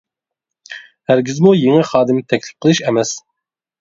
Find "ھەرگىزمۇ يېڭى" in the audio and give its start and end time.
1.11-1.85